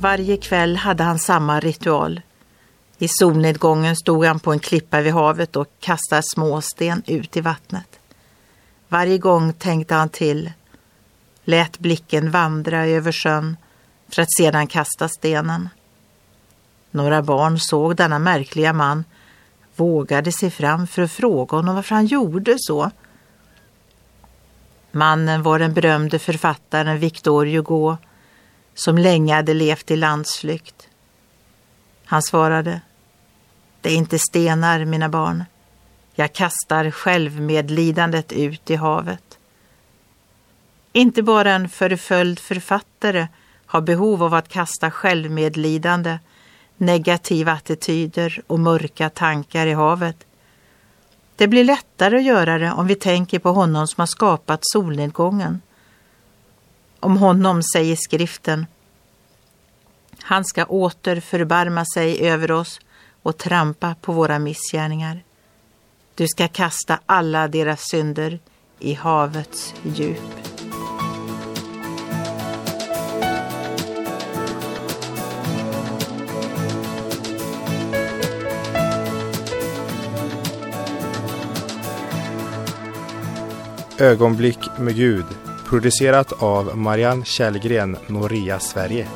Varje 0.00 0.36
kväll 0.36 0.76
hade 0.76 1.02
han 1.02 1.18
samma 1.18 1.60
ritual. 1.60 2.20
I 2.98 3.08
solnedgången 3.08 3.96
stod 3.96 4.24
han 4.24 4.40
på 4.40 4.52
en 4.52 4.58
klippa 4.58 5.00
vid 5.00 5.12
havet 5.12 5.56
och 5.56 5.68
kastade 5.80 6.22
småsten 6.24 7.02
ut 7.06 7.36
i 7.36 7.40
vattnet. 7.40 7.98
Varje 8.88 9.18
gång 9.18 9.52
tänkte 9.52 9.94
han 9.94 10.08
till, 10.08 10.52
lät 11.44 11.78
blicken 11.78 12.30
vandra 12.30 12.86
över 12.86 13.12
sjön 13.12 13.56
för 14.08 14.22
att 14.22 14.32
sedan 14.38 14.66
kasta 14.66 15.08
stenen. 15.08 15.68
Några 16.90 17.22
barn 17.22 17.60
såg 17.60 17.96
denna 17.96 18.18
märkliga 18.18 18.72
man, 18.72 19.04
vågade 19.76 20.32
sig 20.32 20.50
fram 20.50 20.86
för 20.86 21.02
att 21.02 21.12
fråga 21.12 21.56
honom 21.56 21.74
varför 21.74 21.94
han 21.94 22.06
gjorde 22.06 22.56
så. 22.58 22.90
Mannen 24.90 25.42
var 25.42 25.58
den 25.58 25.74
berömde 25.74 26.18
författaren 26.18 26.98
Victor 26.98 27.46
Hugo 27.46 27.96
som 28.78 28.98
länge 28.98 29.34
hade 29.34 29.54
levt 29.54 29.90
i 29.90 29.96
landsflykt. 29.96 30.88
Han 32.04 32.22
svarade, 32.22 32.80
det 33.80 33.88
är 33.88 33.94
inte 33.94 34.18
stenar, 34.18 34.84
mina 34.84 35.08
barn. 35.08 35.44
Jag 36.14 36.32
kastar 36.32 36.90
självmedlidandet 36.90 38.32
ut 38.32 38.70
i 38.70 38.76
havet. 38.76 39.38
Inte 40.92 41.22
bara 41.22 41.52
en 41.52 41.68
förföljd 41.68 42.38
författare 42.38 43.28
har 43.66 43.80
behov 43.80 44.22
av 44.22 44.34
att 44.34 44.48
kasta 44.48 44.90
självmedlidande, 44.90 46.18
negativa 46.76 47.52
attityder 47.52 48.42
och 48.46 48.60
mörka 48.60 49.10
tankar 49.10 49.66
i 49.66 49.72
havet. 49.72 50.24
Det 51.36 51.48
blir 51.48 51.64
lättare 51.64 52.16
att 52.16 52.24
göra 52.24 52.58
det 52.58 52.72
om 52.72 52.86
vi 52.86 52.94
tänker 52.94 53.38
på 53.38 53.52
honom 53.52 53.86
som 53.86 54.00
har 54.00 54.06
skapat 54.06 54.60
solnedgången. 54.62 55.60
Om 57.00 57.16
honom 57.16 57.62
säger 57.62 57.96
skriften 57.96 58.66
han 60.28 60.44
ska 60.44 60.64
åter 60.64 61.20
förbarma 61.20 61.84
sig 61.94 62.28
över 62.28 62.50
oss 62.50 62.80
och 63.22 63.38
trampa 63.38 63.94
på 64.00 64.12
våra 64.12 64.38
missgärningar. 64.38 65.24
Du 66.14 66.28
ska 66.28 66.48
kasta 66.48 67.00
alla 67.06 67.48
deras 67.48 67.80
synder 67.90 68.38
i 68.78 68.94
havets 68.94 69.74
djup. 69.82 70.18
Ögonblick 83.98 84.58
med 84.78 84.96
Gud 84.96 85.26
producerat 85.68 86.42
av 86.42 86.76
Marianne 86.76 87.24
Källgren, 87.24 87.96
Noria 88.06 88.60
Sverige. 88.60 89.08